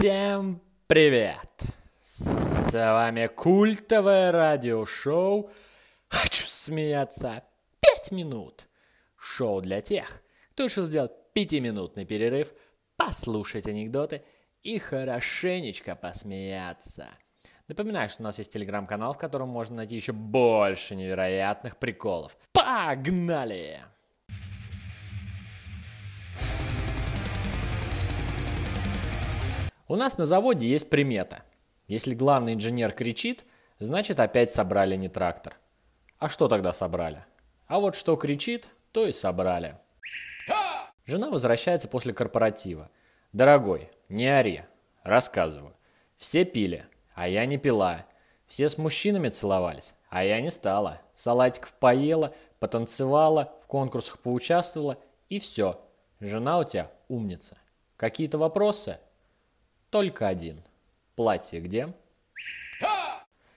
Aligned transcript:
Всем 0.00 0.62
привет! 0.86 1.60
С 2.00 2.72
вами 2.72 3.26
культовое 3.26 4.32
радиошоу 4.32 5.50
«Хочу 6.08 6.44
смеяться 6.46 7.44
пять 7.80 8.10
минут». 8.10 8.66
Шоу 9.18 9.60
для 9.60 9.82
тех, 9.82 10.22
кто 10.52 10.64
решил 10.64 10.86
сделать 10.86 11.12
пятиминутный 11.34 12.06
перерыв, 12.06 12.54
послушать 12.96 13.66
анекдоты 13.66 14.24
и 14.62 14.78
хорошенечко 14.78 15.94
посмеяться. 15.94 17.08
Напоминаю, 17.68 18.08
что 18.08 18.22
у 18.22 18.24
нас 18.24 18.38
есть 18.38 18.54
телеграм-канал, 18.54 19.12
в 19.12 19.18
котором 19.18 19.50
можно 19.50 19.76
найти 19.76 19.96
еще 19.96 20.12
больше 20.12 20.96
невероятных 20.96 21.76
приколов. 21.76 22.38
Погнали! 22.54 23.82
У 29.90 29.96
нас 29.96 30.18
на 30.18 30.24
заводе 30.24 30.68
есть 30.68 30.88
примета. 30.88 31.42
Если 31.88 32.14
главный 32.14 32.54
инженер 32.54 32.92
кричит, 32.92 33.44
значит 33.80 34.20
опять 34.20 34.52
собрали 34.52 34.94
не 34.94 35.08
трактор. 35.08 35.56
А 36.20 36.28
что 36.28 36.46
тогда 36.46 36.72
собрали? 36.72 37.24
А 37.66 37.80
вот 37.80 37.96
что 37.96 38.14
кричит, 38.14 38.68
то 38.92 39.04
и 39.04 39.10
собрали. 39.10 39.78
Жена 41.06 41.28
возвращается 41.28 41.88
после 41.88 42.12
корпоратива. 42.12 42.88
«Дорогой, 43.32 43.90
не 44.08 44.28
ори. 44.28 44.62
Рассказываю. 45.02 45.74
Все 46.16 46.44
пили, 46.44 46.86
а 47.16 47.26
я 47.26 47.44
не 47.44 47.58
пила. 47.58 48.06
Все 48.46 48.68
с 48.68 48.78
мужчинами 48.78 49.28
целовались, 49.28 49.94
а 50.08 50.22
я 50.22 50.40
не 50.40 50.52
стала. 50.52 51.00
Салатиков 51.16 51.74
поела, 51.74 52.32
потанцевала, 52.60 53.58
в 53.60 53.66
конкурсах 53.66 54.20
поучаствовала 54.20 54.98
и 55.28 55.40
все. 55.40 55.84
Жена 56.20 56.60
у 56.60 56.64
тебя 56.64 56.92
умница. 57.08 57.58
Какие-то 57.96 58.38
вопросы?» 58.38 59.00
Только 59.90 60.28
один. 60.28 60.62
Платье 61.16 61.60
где? 61.60 61.92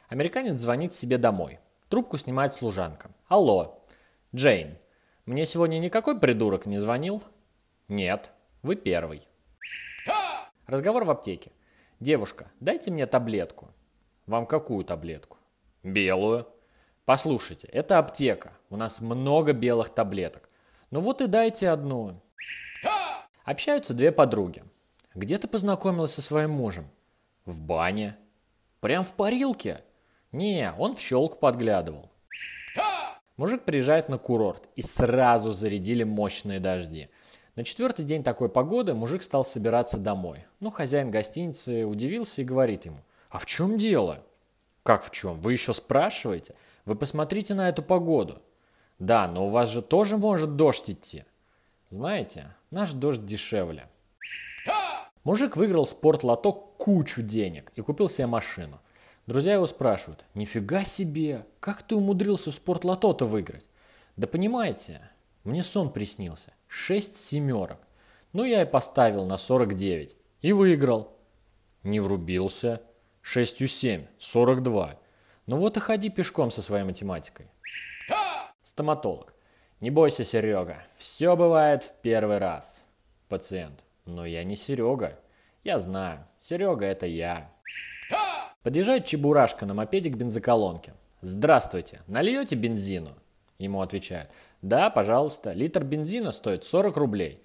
Американец 0.09 0.57
звонит 0.57 0.91
себе 0.91 1.17
домой. 1.17 1.59
Трубку 1.89 2.17
снимает 2.17 2.53
служанка. 2.53 3.11
Алло, 3.27 3.83
Джейн, 4.35 4.77
мне 5.25 5.45
сегодня 5.45 5.77
никакой 5.77 6.19
придурок 6.19 6.65
не 6.65 6.79
звонил? 6.79 7.23
Нет, 7.87 8.31
вы 8.63 8.75
первый. 8.75 9.27
Разговор 10.65 11.03
в 11.03 11.11
аптеке. 11.11 11.51
Девушка, 11.99 12.51
дайте 12.59 12.89
мне 12.89 13.05
таблетку. 13.05 13.69
Вам 14.25 14.47
какую 14.47 14.85
таблетку? 14.85 15.37
Белую. 15.83 16.47
Послушайте, 17.05 17.67
это 17.67 17.99
аптека. 17.99 18.53
У 18.69 18.75
нас 18.75 19.01
много 19.01 19.53
белых 19.53 19.89
таблеток. 19.89 20.49
Ну 20.89 20.99
вот 20.99 21.21
и 21.21 21.27
дайте 21.27 21.69
одну. 21.69 22.21
Общаются 23.43 23.93
две 23.93 24.11
подруги. 24.11 24.63
Где 25.15 25.37
ты 25.37 25.47
познакомилась 25.47 26.13
со 26.13 26.23
своим 26.23 26.51
мужем? 26.51 26.89
В 27.45 27.61
бане. 27.61 28.17
Прям 28.79 29.03
в 29.03 29.13
парилке? 29.13 29.83
Не, 30.31 30.73
он 30.79 30.95
в 30.95 30.99
щелк 30.99 31.39
подглядывал. 31.39 32.09
Мужик 33.37 33.63
приезжает 33.63 34.09
на 34.09 34.17
курорт, 34.17 34.69
и 34.75 34.81
сразу 34.81 35.51
зарядили 35.51 36.03
мощные 36.03 36.59
дожди. 36.59 37.09
На 37.55 37.63
четвертый 37.63 38.05
день 38.05 38.23
такой 38.23 38.49
погоды 38.49 38.95
мужик 38.95 39.21
стал 39.21 39.45
собираться 39.45 39.99
домой. 39.99 40.45
Ну, 40.59 40.71
хозяин 40.71 41.11
гостиницы 41.11 41.85
удивился 41.85 42.41
и 42.41 42.45
говорит 42.45 42.85
ему, 42.85 42.97
«А 43.29 43.37
в 43.37 43.45
чем 43.45 43.77
дело?» 43.77 44.23
«Как 44.81 45.03
в 45.03 45.11
чем? 45.11 45.39
Вы 45.39 45.53
еще 45.53 45.73
спрашиваете? 45.73 46.55
Вы 46.85 46.95
посмотрите 46.95 47.53
на 47.53 47.69
эту 47.69 47.83
погоду». 47.83 48.41
«Да, 48.99 49.27
но 49.27 49.47
у 49.47 49.49
вас 49.49 49.69
же 49.69 49.81
тоже 49.81 50.17
может 50.17 50.55
дождь 50.55 50.89
идти». 50.89 51.25
«Знаете, 51.89 52.55
наш 52.71 52.91
дождь 52.93 53.25
дешевле». 53.25 53.87
Мужик 55.23 55.55
выиграл 55.55 55.85
спортлоток 55.85 56.75
кучу 56.77 57.21
денег 57.21 57.71
и 57.75 57.81
купил 57.81 58.09
себе 58.09 58.27
машину. 58.27 58.81
Друзья 59.25 59.53
его 59.53 59.65
спрашивают, 59.65 60.25
нифига 60.33 60.83
себе, 60.83 61.45
как 61.61 61.81
ты 61.83 61.95
умудрился 61.95 62.51
спортлото-то 62.51 63.25
выиграть? 63.25 63.65
Да 64.17 64.27
понимаете, 64.27 65.09
мне 65.45 65.63
сон 65.63 65.93
приснился, 65.93 66.53
шесть 66.67 67.17
семерок. 67.17 67.79
Ну 68.33 68.43
я 68.43 68.63
и 68.63 68.65
поставил 68.65 69.25
на 69.25 69.37
49 69.37 70.17
и 70.41 70.51
выиграл. 70.51 71.17
Не 71.83 72.01
врубился, 72.01 72.81
шестью 73.21 73.67
семь, 73.67 74.07
42. 74.19 74.99
Ну 75.47 75.57
вот 75.57 75.77
и 75.77 75.79
ходи 75.79 76.09
пешком 76.09 76.51
со 76.51 76.61
своей 76.61 76.83
математикой. 76.83 77.47
Стоматолог. 78.61 79.33
Не 79.79 79.89
бойся, 79.89 80.25
Серега, 80.25 80.83
все 80.95 81.35
бывает 81.35 81.83
в 81.83 81.93
первый 82.01 82.39
раз. 82.39 82.83
Пациент. 83.29 83.83
Но 84.05 84.25
я 84.25 84.43
не 84.43 84.55
Серега. 84.55 85.19
Я 85.63 85.79
знаю, 85.79 86.25
Серега 86.39 86.85
это 86.85 87.05
я. 87.05 87.49
Подъезжает 88.63 89.05
Чебурашка 89.05 89.65
на 89.65 89.73
мопеде 89.73 90.09
к 90.09 90.15
бензоколонке. 90.15 90.93
«Здравствуйте, 91.21 92.01
нальете 92.07 92.55
бензину?» 92.55 93.11
Ему 93.57 93.81
отвечают. 93.81 94.29
«Да, 94.61 94.89
пожалуйста, 94.89 95.53
литр 95.53 95.83
бензина 95.83 96.31
стоит 96.31 96.63
40 96.63 96.97
рублей». 96.97 97.41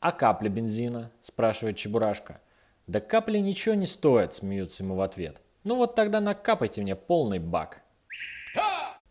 «А 0.00 0.12
капля 0.12 0.48
бензина?»– 0.48 1.10
спрашивает 1.22 1.76
Чебурашка. 1.76 2.40
«Да 2.86 3.00
капли 3.00 3.38
ничего 3.38 3.74
не 3.74 3.86
стоят»,– 3.86 4.32
смеются 4.34 4.84
ему 4.84 4.94
в 4.94 5.00
ответ. 5.00 5.42
«Ну 5.64 5.76
вот 5.76 5.94
тогда 5.94 6.20
накапайте 6.20 6.82
мне 6.82 6.96
полный 6.96 7.38
бак». 7.38 7.82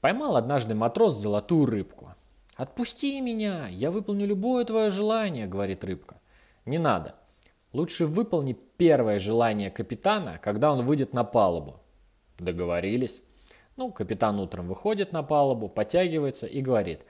Поймал 0.02 0.38
однажды 0.38 0.74
матрос 0.76 1.16
золотую 1.16 1.66
рыбку. 1.66 2.14
«Отпусти 2.56 3.20
меня, 3.22 3.68
я 3.68 3.92
выполню 3.92 4.26
любое 4.26 4.64
твое 4.66 4.90
желание»,– 4.90 5.46
говорит 5.48 5.84
рыбка. 5.84 6.20
Не 6.68 6.80
надо. 6.80 7.16
Лучше 7.72 8.06
выполни 8.06 8.54
первое 8.78 9.20
желание 9.20 9.72
капитана, 9.72 10.38
когда 10.44 10.74
он 10.74 10.86
выйдет 10.86 11.14
на 11.14 11.24
палубу. 11.24 11.80
Договорились. 12.38 13.22
Ну, 13.78 13.92
капитан 13.92 14.38
утром 14.40 14.68
выходит 14.68 15.14
на 15.14 15.24
палубу, 15.24 15.70
подтягивается 15.70 16.46
и 16.46 16.62
говорит. 16.62 17.06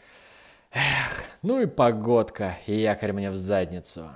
Эх, 0.72 1.24
ну 1.42 1.60
и 1.60 1.66
погодка, 1.66 2.56
и 2.68 2.76
якорь 2.76 3.14
мне 3.14 3.32
в 3.32 3.36
задницу. 3.36 4.10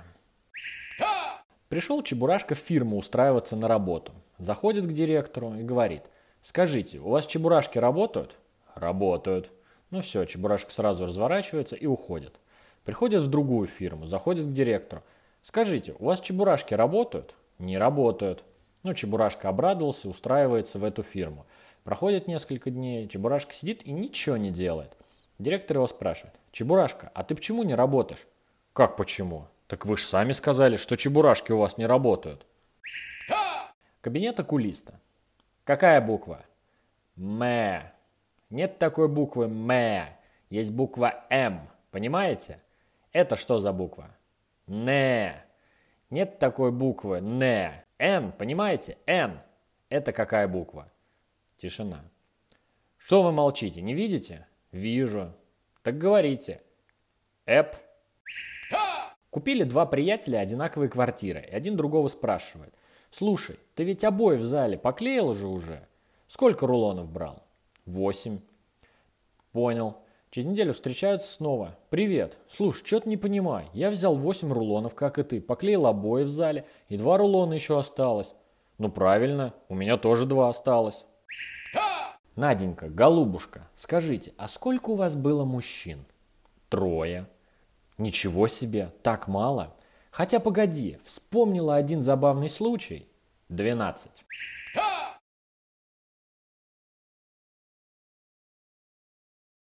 Пришел 1.68 2.02
Чебурашка 2.02 2.54
в 2.54 2.58
фирму 2.58 2.96
устраиваться 2.96 3.56
на 3.56 3.66
работу. 3.66 4.12
Заходит 4.38 4.86
к 4.86 4.92
директору 4.92 5.54
и 5.54 5.62
говорит. 5.62 6.04
Скажите, 6.40 6.98
у 7.00 7.08
вас 7.08 7.26
чебурашки 7.26 7.78
работают? 7.78 8.38
Работают. 8.74 9.50
Ну 9.90 10.02
все, 10.02 10.24
Чебурашка 10.24 10.70
сразу 10.70 11.04
разворачивается 11.04 11.74
и 11.74 11.86
уходит. 11.86 12.38
Приходит 12.84 13.22
в 13.22 13.28
другую 13.28 13.66
фирму, 13.66 14.06
заходит 14.06 14.46
к 14.46 14.52
директору. 14.52 15.02
Скажите, 15.42 15.94
у 15.98 16.06
вас 16.06 16.20
чебурашки 16.20 16.74
работают? 16.74 17.34
Не 17.58 17.78
работают. 17.78 18.44
Ну, 18.82 18.94
Чебурашка 18.94 19.48
обрадовался, 19.48 20.08
устраивается 20.08 20.78
в 20.78 20.84
эту 20.84 21.02
фирму. 21.02 21.46
Проходит 21.84 22.26
несколько 22.26 22.70
дней, 22.70 23.06
Чебурашка 23.08 23.52
сидит 23.52 23.84
и 23.84 23.92
ничего 23.92 24.36
не 24.36 24.50
делает. 24.50 24.92
Директор 25.38 25.76
его 25.76 25.86
спрашивает, 25.86 26.34
Чебурашка, 26.52 27.10
а 27.14 27.22
ты 27.22 27.34
почему 27.34 27.62
не 27.62 27.74
работаешь? 27.74 28.26
Как 28.72 28.96
почему? 28.96 29.46
Так 29.66 29.86
вы 29.86 29.96
же 29.96 30.04
сами 30.04 30.32
сказали, 30.32 30.76
что 30.76 30.96
чебурашки 30.96 31.52
у 31.52 31.58
вас 31.58 31.78
не 31.78 31.86
работают. 31.86 32.46
Кабинет 34.00 34.38
окулиста. 34.38 35.00
Какая 35.64 36.00
буква? 36.00 36.44
М. 37.16 37.82
Нет 38.50 38.78
такой 38.78 39.08
буквы 39.08 39.44
М. 39.44 40.06
Есть 40.50 40.72
буква 40.72 41.24
М. 41.30 41.68
Понимаете? 41.90 42.60
Это 43.12 43.36
что 43.36 43.60
за 43.60 43.72
буква? 43.72 44.10
Не. 44.66 45.44
Нет 46.10 46.38
такой 46.38 46.72
буквы 46.72 47.20
не. 47.20 47.84
Н, 47.98 48.32
понимаете? 48.32 48.98
Н. 49.06 49.40
Это 49.88 50.12
какая 50.12 50.48
буква? 50.48 50.90
Тишина. 51.58 52.04
Что 52.98 53.22
вы 53.22 53.32
молчите, 53.32 53.82
не 53.82 53.94
видите? 53.94 54.46
Вижу. 54.70 55.34
Так 55.82 55.98
говорите. 55.98 56.62
Эп. 57.46 57.74
Купили 59.30 59.64
два 59.64 59.86
приятеля 59.86 60.38
одинаковые 60.38 60.88
квартиры, 60.90 61.40
и 61.40 61.54
один 61.54 61.76
другого 61.76 62.08
спрашивает. 62.08 62.74
Слушай, 63.10 63.58
ты 63.74 63.84
ведь 63.84 64.04
обои 64.04 64.36
в 64.36 64.44
зале 64.44 64.78
поклеил 64.78 65.34
же 65.34 65.46
уже? 65.46 65.86
Сколько 66.26 66.66
рулонов 66.66 67.10
брал? 67.10 67.42
Восемь. 67.86 68.40
Понял. 69.52 70.01
Через 70.32 70.48
неделю 70.48 70.72
встречаются 70.72 71.30
снова. 71.30 71.76
«Привет. 71.90 72.38
Слушай, 72.48 72.86
что-то 72.86 73.06
не 73.06 73.18
понимаю. 73.18 73.68
Я 73.74 73.90
взял 73.90 74.16
8 74.16 74.50
рулонов, 74.50 74.94
как 74.94 75.18
и 75.18 75.22
ты, 75.24 75.42
поклеил 75.42 75.86
обои 75.86 76.22
в 76.22 76.30
зале, 76.30 76.64
и 76.88 76.96
два 76.96 77.18
рулона 77.18 77.52
еще 77.52 77.78
осталось». 77.78 78.32
«Ну 78.78 78.90
правильно, 78.90 79.52
у 79.68 79.74
меня 79.74 79.98
тоже 79.98 80.24
два 80.24 80.48
осталось». 80.48 81.04
«Наденька, 82.34 82.88
голубушка, 82.88 83.68
скажите, 83.76 84.32
а 84.38 84.48
сколько 84.48 84.88
у 84.88 84.94
вас 84.94 85.14
было 85.14 85.44
мужчин?» 85.44 86.06
«Трое». 86.70 87.28
«Ничего 87.98 88.48
себе, 88.48 88.90
так 89.02 89.28
мало?» 89.28 89.76
«Хотя 90.10 90.40
погоди, 90.40 90.96
вспомнила 91.04 91.76
один 91.76 92.00
забавный 92.00 92.48
случай». 92.48 93.06
«Двенадцать». 93.50 94.24